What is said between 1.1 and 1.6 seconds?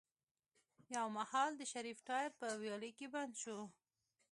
مهال